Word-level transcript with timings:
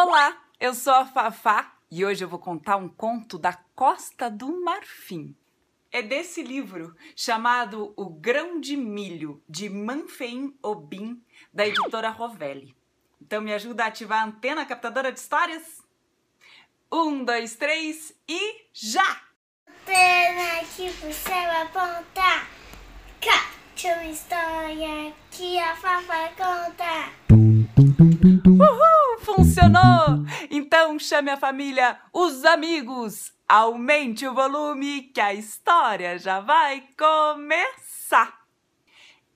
Olá, 0.00 0.40
eu 0.60 0.74
sou 0.74 0.94
a 0.94 1.04
Fafá 1.04 1.74
e 1.90 2.06
hoje 2.06 2.22
eu 2.22 2.28
vou 2.28 2.38
contar 2.38 2.76
um 2.76 2.88
conto 2.88 3.36
da 3.36 3.52
Costa 3.74 4.30
do 4.30 4.62
Marfim. 4.62 5.34
É 5.90 6.00
desse 6.00 6.40
livro 6.40 6.94
chamado 7.16 7.94
O 7.96 8.08
Grão 8.08 8.60
de 8.60 8.76
Milho, 8.76 9.42
de 9.48 9.68
Manfein 9.68 10.56
Obim, 10.62 11.20
da 11.52 11.66
editora 11.66 12.10
Rovelli. 12.10 12.76
Então 13.20 13.42
me 13.42 13.52
ajuda 13.52 13.82
a 13.82 13.86
ativar 13.88 14.22
a 14.22 14.26
antena 14.26 14.64
captadora 14.64 15.10
de 15.10 15.18
histórias? 15.18 15.82
Um, 16.92 17.24
dois, 17.24 17.56
três 17.56 18.16
e 18.28 18.66
já! 18.72 19.22
Antena 19.66 20.64
que 20.76 20.90
você 20.90 21.28
vai 21.28 21.62
apontar. 21.62 22.48
Capte 23.20 23.88
uma 23.88 24.04
história 24.04 25.12
que 25.32 25.58
a 25.58 25.74
Fafá 25.74 26.28
conta. 26.36 27.17
Chame 31.08 31.30
a 31.30 31.38
família, 31.38 31.98
os 32.12 32.44
amigos, 32.44 33.32
aumente 33.48 34.26
o 34.26 34.34
volume 34.34 35.04
que 35.04 35.18
a 35.18 35.32
história 35.32 36.18
já 36.18 36.38
vai 36.38 36.86
começar. 36.98 38.46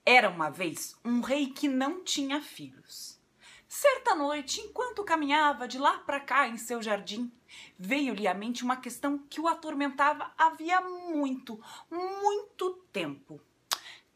Era 0.05 0.29
uma 0.29 0.51
vez 0.51 0.95
um 1.03 1.19
rei 1.21 1.47
que 1.47 1.67
não 1.67 2.03
tinha 2.03 2.39
filhos. 2.39 3.19
Certa 3.67 4.13
noite, 4.13 4.61
enquanto 4.61 5.03
caminhava 5.03 5.67
de 5.67 5.79
lá 5.79 5.97
para 5.97 6.19
cá 6.19 6.47
em 6.47 6.57
seu 6.57 6.79
jardim, 6.79 7.31
veio-lhe 7.79 8.27
à 8.27 8.35
mente 8.35 8.63
uma 8.63 8.75
questão 8.75 9.17
que 9.17 9.41
o 9.41 9.47
atormentava 9.47 10.31
havia 10.37 10.79
muito, 10.79 11.59
muito 11.89 12.83
tempo. 12.91 13.41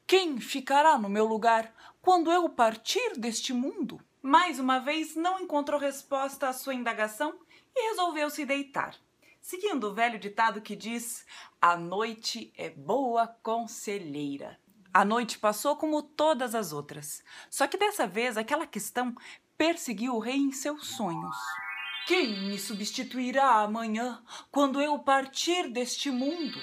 Quem 0.05 0.39
ficará 0.39 0.95
no 0.99 1.09
meu 1.09 1.25
lugar 1.25 1.73
quando 2.03 2.31
eu 2.31 2.47
partir 2.49 3.17
deste 3.17 3.51
mundo? 3.51 3.99
Mais 4.21 4.59
uma 4.59 4.77
vez 4.77 5.15
não 5.15 5.39
encontrou 5.39 5.79
resposta 5.79 6.49
à 6.49 6.53
sua 6.53 6.75
indagação 6.75 7.39
e 7.77 7.89
resolveu 7.89 8.29
se 8.29 8.43
deitar, 8.43 8.95
seguindo 9.39 9.85
o 9.85 9.93
velho 9.93 10.17
ditado 10.17 10.61
que 10.61 10.75
diz: 10.75 11.25
A 11.61 11.77
noite 11.77 12.51
é 12.57 12.69
boa 12.71 13.27
conselheira. 13.27 14.59
A 14.91 15.05
noite 15.05 15.37
passou 15.37 15.75
como 15.75 16.01
todas 16.01 16.55
as 16.55 16.73
outras, 16.73 17.23
só 17.49 17.67
que 17.67 17.77
dessa 17.77 18.07
vez 18.07 18.35
aquela 18.35 18.65
questão 18.65 19.15
perseguiu 19.55 20.15
o 20.15 20.19
rei 20.19 20.37
em 20.37 20.51
seus 20.51 20.87
sonhos. 20.87 21.35
Quem 22.07 22.47
me 22.47 22.57
substituirá 22.57 23.61
amanhã 23.61 24.23
quando 24.49 24.81
eu 24.81 24.97
partir 24.97 25.69
deste 25.69 26.09
mundo? 26.09 26.59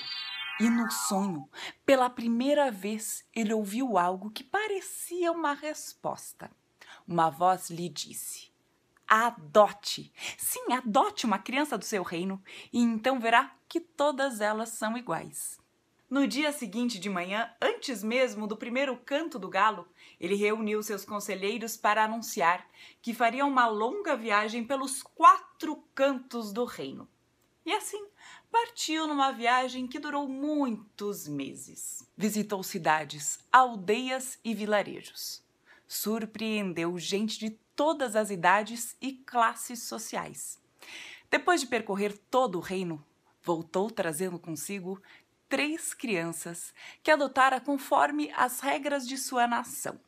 E 0.58 0.70
no 0.70 0.90
sonho, 0.90 1.48
pela 1.84 2.08
primeira 2.08 2.70
vez, 2.70 3.24
ele 3.34 3.52
ouviu 3.52 3.98
algo 3.98 4.30
que 4.30 4.42
parecia 4.42 5.30
uma 5.30 5.52
resposta. 5.52 6.50
Uma 7.06 7.28
voz 7.28 7.70
lhe 7.70 7.88
disse: 7.88 8.53
Adote! 9.06 10.12
Sim, 10.38 10.72
adote 10.72 11.26
uma 11.26 11.38
criança 11.38 11.76
do 11.76 11.84
seu 11.84 12.02
reino, 12.02 12.42
e 12.72 12.80
então 12.80 13.20
verá 13.20 13.54
que 13.68 13.80
todas 13.80 14.40
elas 14.40 14.70
são 14.70 14.96
iguais. 14.96 15.58
No 16.08 16.28
dia 16.28 16.52
seguinte 16.52 16.98
de 17.00 17.10
manhã, 17.10 17.50
antes 17.60 18.02
mesmo 18.04 18.46
do 18.46 18.56
primeiro 18.56 18.96
canto 18.96 19.38
do 19.38 19.48
galo, 19.48 19.88
ele 20.20 20.34
reuniu 20.34 20.82
seus 20.82 21.04
conselheiros 21.04 21.76
para 21.76 22.04
anunciar 22.04 22.68
que 23.02 23.14
faria 23.14 23.44
uma 23.44 23.66
longa 23.66 24.16
viagem 24.16 24.64
pelos 24.64 25.02
quatro 25.02 25.82
cantos 25.94 26.52
do 26.52 26.64
reino. 26.64 27.08
E 27.66 27.72
assim 27.72 28.06
partiu 28.50 29.08
numa 29.08 29.32
viagem 29.32 29.86
que 29.88 29.98
durou 29.98 30.28
muitos 30.28 31.26
meses. 31.26 32.08
Visitou 32.16 32.62
cidades, 32.62 33.40
aldeias 33.50 34.38
e 34.44 34.54
vilarejos. 34.54 35.42
Surpreendeu 35.88 36.96
gente 36.98 37.38
de 37.38 37.58
todas 37.76 38.16
as 38.16 38.30
idades 38.30 38.96
e 39.00 39.12
classes 39.12 39.82
sociais. 39.82 40.58
Depois 41.30 41.60
de 41.60 41.66
percorrer 41.66 42.16
todo 42.30 42.56
o 42.56 42.60
reino, 42.60 43.04
voltou 43.42 43.90
trazendo 43.90 44.38
consigo 44.38 45.00
três 45.48 45.92
crianças 45.92 46.72
que 47.02 47.10
adotara 47.10 47.60
conforme 47.60 48.30
as 48.36 48.60
regras 48.60 49.06
de 49.06 49.16
sua 49.16 49.46
nação. 49.46 50.00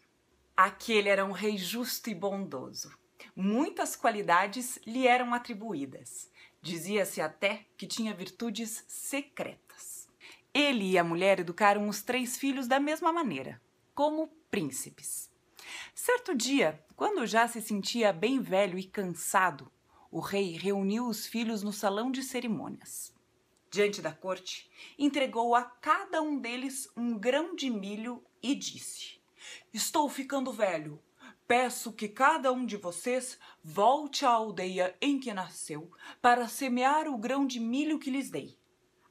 Aquele 0.56 1.09
era 1.09 1.25
um 1.25 1.32
rei 1.32 1.59
justo 1.59 2.09
e 2.09 2.15
bondoso. 2.15 2.97
Muitas 3.34 3.94
qualidades 3.94 4.78
lhe 4.87 5.06
eram 5.06 5.34
atribuídas. 5.34 6.31
Dizia-se 6.62 7.21
até 7.21 7.66
que 7.76 7.87
tinha 7.87 8.15
virtudes 8.15 8.84
secretas. 8.88 10.09
Ele 10.55 10.93
e 10.93 10.99
a 10.99 11.05
mulher 11.05 11.38
educaram 11.38 11.88
os 11.88 12.03
três 12.03 12.38
filhos 12.38 12.66
da 12.66 12.81
mesma 12.81 13.12
maneira, 13.12 13.60
como 13.94 14.28
príncipes. 14.50 15.31
Certo 15.98 16.34
dia, 16.34 16.84
quando 16.94 17.26
já 17.26 17.48
se 17.48 17.58
sentia 17.62 18.12
bem 18.12 18.38
velho 18.38 18.78
e 18.78 18.84
cansado, 18.84 19.72
o 20.10 20.20
rei 20.20 20.52
reuniu 20.52 21.06
os 21.06 21.26
filhos 21.26 21.62
no 21.62 21.72
salão 21.72 22.12
de 22.12 22.22
cerimônias. 22.22 23.14
Diante 23.70 24.02
da 24.02 24.12
corte, 24.12 24.70
entregou 24.98 25.54
a 25.54 25.62
cada 25.62 26.20
um 26.20 26.38
deles 26.38 26.86
um 26.94 27.18
grão 27.18 27.56
de 27.56 27.70
milho 27.70 28.22
e 28.42 28.54
disse: 28.54 29.18
Estou 29.72 30.06
ficando 30.10 30.52
velho. 30.52 31.02
Peço 31.48 31.90
que 31.90 32.08
cada 32.08 32.52
um 32.52 32.66
de 32.66 32.76
vocês 32.76 33.38
volte 33.64 34.26
à 34.26 34.28
aldeia 34.28 34.94
em 35.00 35.18
que 35.18 35.32
nasceu 35.32 35.90
para 36.20 36.46
semear 36.46 37.08
o 37.08 37.16
grão 37.16 37.46
de 37.46 37.58
milho 37.58 37.98
que 37.98 38.10
lhes 38.10 38.28
dei. 38.28 38.58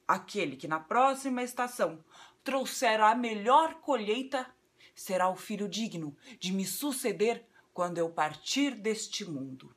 Aquele 0.06 0.56
que 0.56 0.68
na 0.68 0.78
próxima 0.78 1.42
estação 1.42 1.98
trouxer 2.44 3.00
a 3.00 3.12
melhor 3.12 3.80
colheita 3.80 4.54
será 4.96 5.28
o 5.28 5.36
filho 5.36 5.68
digno 5.68 6.16
de 6.40 6.52
me 6.52 6.64
suceder 6.64 7.46
quando 7.72 7.98
eu 7.98 8.08
partir 8.08 8.74
deste 8.74 9.24
mundo. 9.24 9.72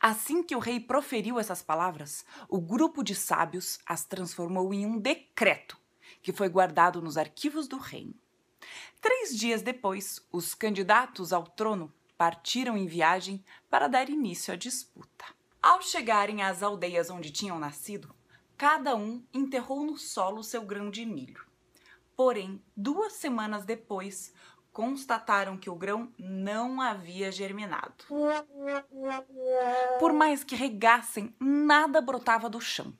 Assim 0.00 0.44
que 0.44 0.54
o 0.54 0.60
rei 0.60 0.78
proferiu 0.78 1.40
essas 1.40 1.60
palavras, 1.60 2.24
o 2.48 2.60
grupo 2.60 3.02
de 3.02 3.16
sábios 3.16 3.80
as 3.84 4.04
transformou 4.04 4.72
em 4.72 4.86
um 4.86 5.00
decreto 5.00 5.76
que 6.22 6.32
foi 6.32 6.48
guardado 6.48 7.02
nos 7.02 7.16
arquivos 7.16 7.66
do 7.66 7.78
reino. 7.78 8.14
Três 9.00 9.36
dias 9.36 9.62
depois, 9.62 10.20
os 10.30 10.54
candidatos 10.54 11.32
ao 11.32 11.44
trono 11.44 11.92
partiram 12.16 12.76
em 12.76 12.86
viagem 12.86 13.44
para 13.70 13.88
dar 13.88 14.08
início 14.08 14.52
à 14.52 14.56
disputa. 14.56 15.24
Ao 15.62 15.82
chegarem 15.82 16.42
às 16.42 16.62
aldeias 16.62 17.10
onde 17.10 17.30
tinham 17.30 17.58
nascido, 17.58 18.14
cada 18.56 18.94
um 18.94 19.24
enterrou 19.32 19.84
no 19.84 19.96
solo 19.96 20.42
seu 20.42 20.62
grão 20.62 20.90
de 20.90 21.04
milho. 21.06 21.44
Porém, 22.16 22.62
duas 22.76 23.12
semanas 23.12 23.64
depois, 23.64 24.32
constataram 24.78 25.58
que 25.58 25.68
o 25.68 25.74
grão 25.74 26.12
não 26.16 26.80
havia 26.80 27.32
germinado. 27.32 28.04
Por 29.98 30.12
mais 30.12 30.44
que 30.44 30.54
regassem, 30.54 31.34
nada 31.40 32.00
brotava 32.00 32.48
do 32.48 32.60
chão. 32.60 32.96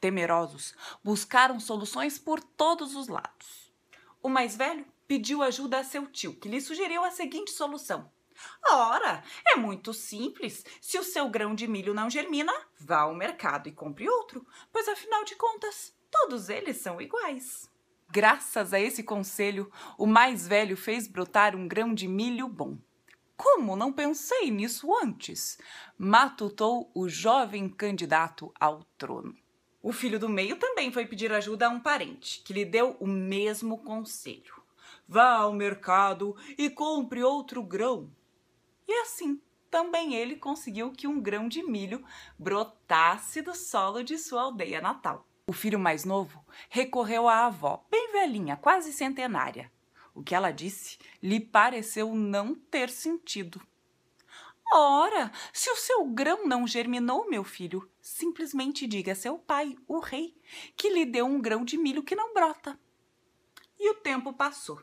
Temerosos, 0.00 0.74
buscaram 1.04 1.60
soluções 1.60 2.18
por 2.18 2.42
todos 2.42 2.96
os 2.96 3.06
lados. 3.06 3.70
O 4.22 4.30
mais 4.30 4.56
velho 4.56 4.86
pediu 5.06 5.42
ajuda 5.42 5.80
a 5.80 5.84
seu 5.84 6.06
tio, 6.06 6.34
que 6.36 6.48
lhe 6.48 6.58
sugeriu 6.58 7.04
a 7.04 7.10
seguinte 7.10 7.50
solução: 7.50 8.10
Ora, 8.70 9.22
é 9.46 9.56
muito 9.56 9.92
simples. 9.92 10.64
Se 10.80 10.98
o 10.98 11.04
seu 11.04 11.28
grão 11.28 11.54
de 11.54 11.68
milho 11.68 11.92
não 11.92 12.08
germina, 12.08 12.54
vá 12.78 13.00
ao 13.00 13.14
mercado 13.14 13.68
e 13.68 13.72
compre 13.72 14.08
outro, 14.08 14.46
pois 14.72 14.88
afinal 14.88 15.22
de 15.24 15.36
contas, 15.36 15.94
todos 16.10 16.48
eles 16.48 16.78
são 16.78 16.98
iguais. 16.98 17.68
Graças 18.12 18.74
a 18.74 18.80
esse 18.80 19.04
conselho, 19.04 19.70
o 19.96 20.04
mais 20.04 20.46
velho 20.48 20.76
fez 20.76 21.06
brotar 21.06 21.54
um 21.54 21.68
grão 21.68 21.94
de 21.94 22.08
milho 22.08 22.48
bom. 22.48 22.76
Como 23.36 23.76
não 23.76 23.92
pensei 23.92 24.50
nisso 24.50 24.92
antes? 25.00 25.56
matutou 25.96 26.90
o 26.92 27.08
jovem 27.08 27.68
candidato 27.68 28.52
ao 28.58 28.82
trono. 28.98 29.34
O 29.80 29.92
filho 29.92 30.18
do 30.18 30.28
meio 30.28 30.56
também 30.56 30.90
foi 30.90 31.06
pedir 31.06 31.32
ajuda 31.32 31.68
a 31.68 31.70
um 31.70 31.78
parente, 31.78 32.42
que 32.42 32.52
lhe 32.52 32.64
deu 32.64 32.96
o 32.98 33.06
mesmo 33.06 33.78
conselho. 33.78 34.60
Vá 35.06 35.36
ao 35.36 35.52
mercado 35.52 36.36
e 36.58 36.68
compre 36.68 37.22
outro 37.22 37.62
grão. 37.62 38.10
E 38.88 38.92
assim, 39.02 39.40
também 39.70 40.16
ele 40.16 40.34
conseguiu 40.34 40.90
que 40.90 41.06
um 41.06 41.20
grão 41.20 41.48
de 41.48 41.62
milho 41.62 42.04
brotasse 42.36 43.40
do 43.40 43.54
solo 43.54 44.02
de 44.02 44.18
sua 44.18 44.42
aldeia 44.42 44.80
natal. 44.80 45.29
O 45.50 45.52
filho 45.52 45.80
mais 45.80 46.04
novo 46.04 46.46
recorreu 46.68 47.28
à 47.28 47.46
avó, 47.46 47.84
bem 47.90 48.12
velhinha, 48.12 48.56
quase 48.56 48.92
centenária. 48.92 49.68
O 50.14 50.22
que 50.22 50.32
ela 50.32 50.52
disse 50.52 50.96
lhe 51.20 51.40
pareceu 51.40 52.14
não 52.14 52.54
ter 52.54 52.88
sentido. 52.88 53.60
Ora, 54.72 55.32
se 55.52 55.68
o 55.68 55.74
seu 55.74 56.04
grão 56.04 56.46
não 56.46 56.68
germinou, 56.68 57.28
meu 57.28 57.42
filho, 57.42 57.90
simplesmente 58.00 58.86
diga 58.86 59.10
a 59.10 59.16
seu 59.16 59.40
pai, 59.40 59.76
o 59.88 59.98
rei, 59.98 60.40
que 60.76 60.88
lhe 60.88 61.04
deu 61.04 61.26
um 61.26 61.40
grão 61.40 61.64
de 61.64 61.76
milho 61.76 62.04
que 62.04 62.14
não 62.14 62.32
brota. 62.32 62.78
E 63.76 63.90
o 63.90 63.94
tempo 63.94 64.32
passou. 64.32 64.80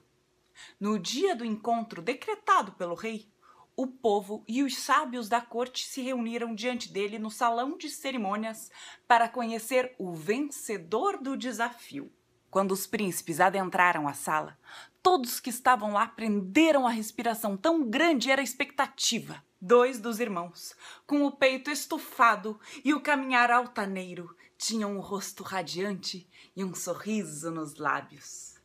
No 0.78 1.00
dia 1.00 1.34
do 1.34 1.46
encontro 1.46 2.02
decretado 2.02 2.74
pelo 2.74 2.94
rei, 2.94 3.32
o 3.80 3.86
povo 3.86 4.44
e 4.48 4.64
os 4.64 4.76
sábios 4.76 5.30
da 5.30 5.40
corte 5.40 5.88
se 5.88 6.02
reuniram 6.02 6.56
diante 6.56 6.92
dele 6.92 7.20
no 7.20 7.30
salão 7.30 7.78
de 7.78 7.92
cerimônias 7.92 8.72
para 9.08 9.30
conhecer 9.30 9.94
o 10.00 10.12
vencedor 10.16 11.22
do 11.22 11.38
desafio. 11.38 12.12
Quando 12.50 12.72
os 12.72 12.88
príncipes 12.88 13.40
adentraram 13.40 14.08
a 14.08 14.14
sala, 14.14 14.58
todos 15.04 15.40
que 15.40 15.52
estavam 15.52 15.94
lá 15.94 16.08
prenderam 16.08 16.88
a 16.88 16.90
respiração, 16.90 17.56
tão 17.56 17.88
grande 17.88 18.32
era 18.32 18.42
a 18.42 18.44
expectativa. 18.44 19.44
Dois 19.62 20.00
dos 20.00 20.20
irmãos, 20.20 20.76
com 21.06 21.24
o 21.24 21.32
peito 21.32 21.70
estufado 21.70 22.60
e 22.84 22.96
o 22.96 23.02
caminhar 23.02 23.52
altaneiro, 23.52 24.36
tinham 24.58 24.98
um 24.98 25.00
rosto 25.00 25.44
radiante 25.44 26.28
e 26.56 26.64
um 26.64 26.74
sorriso 26.74 27.52
nos 27.52 27.76
lábios. 27.76 28.56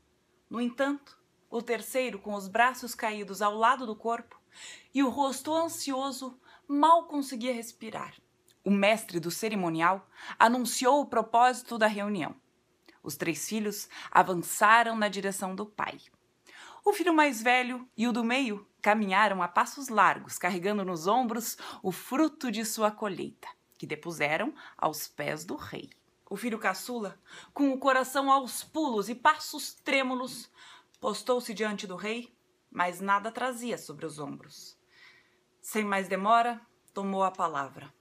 No 0.49 0.59
entanto, 0.59 1.19
o 1.51 1.61
terceiro, 1.61 2.19
com 2.19 2.33
os 2.33 2.49
braços 2.49 2.95
caídos 2.95 3.43
ao 3.43 3.55
lado 3.55 3.85
do 3.85 3.95
corpo 3.95 4.42
e 4.95 5.03
o 5.03 5.09
rosto 5.09 5.55
ansioso, 5.55 6.39
mal 6.69 7.05
conseguia 7.05 7.53
respirar. 7.53 8.15
O 8.65 8.71
mestre 8.71 9.19
do 9.19 9.31
cerimonial 9.31 10.09
anunciou 10.39 11.01
o 11.01 11.07
propósito 11.07 11.77
da 11.77 11.87
reunião. 11.87 12.35
Os 13.03 13.17
três 13.17 13.49
filhos 13.49 13.89
avançaram 14.11 14.97
na 14.97 15.09
direção 15.09 15.55
do 15.55 15.67
pai. 15.67 15.99
O 16.85 16.93
filho 16.93 17.13
mais 17.13 17.43
velho 17.43 17.89
e 17.97 18.07
o 18.07 18.13
do 18.13 18.23
meio 18.23 18.67
caminharam 18.81 19.43
a 19.43 19.49
passos 19.49 19.89
largos, 19.89 20.39
carregando 20.39 20.85
nos 20.85 21.07
ombros 21.07 21.57
o 21.83 21.93
fruto 21.93 22.51
de 22.51 22.65
sua 22.65 22.91
colheita, 22.91 23.49
que 23.79 23.87
depuseram 23.87 24.55
aos 24.77 25.07
pés 25.07 25.45
do 25.45 25.57
rei. 25.57 25.91
O 26.29 26.37
filho 26.37 26.59
caçula, 26.59 27.21
com 27.53 27.73
o 27.73 27.79
coração 27.79 28.31
aos 28.31 28.65
pulos 28.65 29.09
e 29.09 29.15
passos 29.15 29.75
trêmulos, 29.75 30.51
postou-se 31.01 31.53
diante 31.53 31.87
do 31.87 31.95
rei, 31.95 32.33
mas 32.73 33.01
nada 33.01 33.31
trazia 33.31 33.77
sobre 33.77 34.07
os 34.07 34.19
ombros. 34.19 34.79
Sem 35.61 35.85
mais 35.85 36.09
demora, 36.09 36.61
tomou 36.93 37.23
a 37.23 37.31
palavra. 37.31 37.93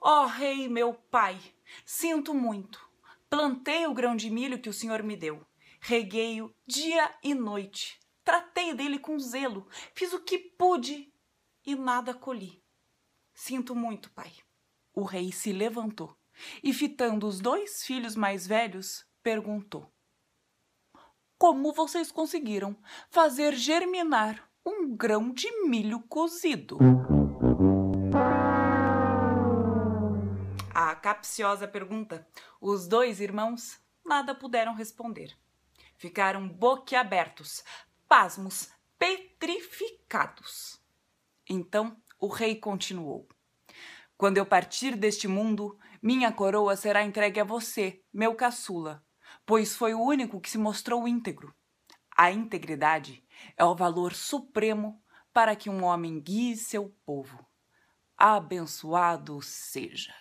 Ó 0.00 0.24
oh, 0.24 0.26
rei, 0.26 0.68
meu 0.68 0.94
pai, 0.94 1.38
sinto 1.84 2.32
muito. 2.34 2.80
Plantei 3.28 3.86
o 3.86 3.94
grão 3.94 4.16
de 4.16 4.30
milho 4.30 4.60
que 4.60 4.68
o 4.68 4.72
senhor 4.72 5.02
me 5.02 5.16
deu. 5.16 5.46
Reguei-o 5.80 6.52
dia 6.66 7.14
e 7.22 7.34
noite 7.34 8.00
Tratei 8.28 8.74
dele 8.74 8.98
com 8.98 9.18
zelo, 9.18 9.66
fiz 9.94 10.12
o 10.12 10.20
que 10.20 10.38
pude 10.38 11.10
e 11.64 11.74
nada 11.74 12.12
colhi. 12.12 12.62
Sinto 13.32 13.74
muito, 13.74 14.10
pai. 14.10 14.30
O 14.92 15.02
rei 15.02 15.32
se 15.32 15.50
levantou 15.50 16.14
e, 16.62 16.74
fitando 16.74 17.26
os 17.26 17.40
dois 17.40 17.82
filhos 17.84 18.14
mais 18.14 18.46
velhos, 18.46 19.06
perguntou: 19.22 19.90
Como 21.38 21.72
vocês 21.72 22.10
conseguiram 22.10 22.76
fazer 23.10 23.54
germinar 23.54 24.42
um 24.66 24.96
grão 24.96 25.32
de 25.32 25.48
milho 25.68 26.00
cozido? 26.00 26.76
A 30.74 30.96
capciosa 30.96 31.68
pergunta, 31.68 32.26
os 32.60 32.88
dois 32.88 33.20
irmãos 33.20 33.78
nada 34.04 34.34
puderam 34.34 34.74
responder. 34.74 35.32
Ficaram 35.96 36.48
boquiabertos, 36.48 37.62
pasmos, 38.08 38.70
petrificados. 38.98 40.80
Então 41.48 41.96
o 42.18 42.26
rei 42.26 42.56
continuou: 42.56 43.28
Quando 44.16 44.38
eu 44.38 44.44
partir 44.44 44.96
deste 44.96 45.28
mundo, 45.28 45.78
minha 46.02 46.32
coroa 46.32 46.74
será 46.74 47.04
entregue 47.04 47.38
a 47.38 47.44
você, 47.44 48.02
meu 48.12 48.34
caçula, 48.34 49.06
pois 49.48 49.74
foi 49.74 49.94
o 49.94 50.02
único 50.02 50.38
que 50.42 50.50
se 50.50 50.58
mostrou 50.58 51.08
íntegro. 51.08 51.54
A 52.14 52.30
integridade 52.30 53.24
é 53.56 53.64
o 53.64 53.74
valor 53.74 54.12
supremo 54.12 55.02
para 55.32 55.56
que 55.56 55.70
um 55.70 55.84
homem 55.84 56.20
guie 56.20 56.54
seu 56.54 56.94
povo. 57.06 57.46
Abençoado 58.14 59.40
seja. 59.40 60.12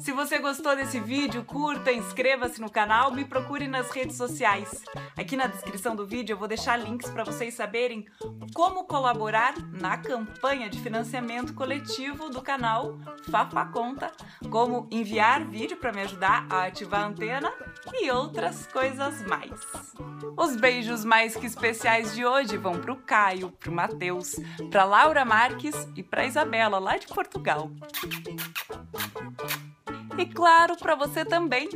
Se 0.00 0.12
você 0.12 0.38
gostou 0.38 0.76
desse 0.76 1.00
vídeo, 1.00 1.44
curta, 1.44 1.92
inscreva-se 1.92 2.60
no 2.60 2.70
canal, 2.70 3.10
me 3.10 3.24
procure 3.24 3.66
nas 3.66 3.90
redes 3.90 4.16
sociais. 4.16 4.82
Aqui 5.16 5.36
na 5.36 5.46
descrição 5.46 5.96
do 5.96 6.06
vídeo 6.06 6.34
eu 6.34 6.38
vou 6.38 6.48
deixar 6.48 6.76
links 6.76 7.10
para 7.10 7.24
vocês 7.24 7.54
saberem 7.54 8.06
como 8.54 8.84
colaborar 8.84 9.54
na 9.72 9.96
campanha 9.98 10.68
de 10.68 10.80
financiamento 10.80 11.54
coletivo 11.54 12.30
do 12.30 12.40
canal 12.40 12.98
Fafa 13.30 13.64
Conta, 13.66 14.12
como 14.50 14.86
enviar 14.90 15.44
vídeo 15.44 15.76
para 15.76 15.92
me 15.92 16.02
ajudar 16.02 16.46
a 16.50 16.64
ativar 16.64 17.02
a 17.02 17.06
antena 17.06 17.52
e 17.94 18.10
outras 18.10 18.66
coisas 18.66 19.22
mais. 19.26 19.50
Os 20.36 20.56
beijos 20.56 21.04
mais 21.04 21.34
que 21.34 21.46
especiais 21.46 22.14
de 22.14 22.24
hoje 22.24 22.56
vão 22.56 22.80
para 22.80 22.92
o 22.92 22.96
Caio, 22.96 23.50
para 23.50 23.70
o 23.70 23.74
Matheus, 23.74 24.36
para 24.70 24.84
Laura 24.84 25.24
Marques 25.24 25.88
e 25.96 26.02
para 26.02 26.26
Isabela, 26.26 26.78
lá 26.78 26.96
de 26.96 27.06
Portugal. 27.06 27.70
E 30.18 30.26
claro, 30.26 30.76
para 30.76 30.94
você 30.94 31.24
também. 31.24 31.68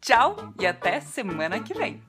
Tchau 0.00 0.54
e 0.60 0.66
até 0.66 1.00
semana 1.00 1.60
que 1.60 1.74
vem. 1.74 2.07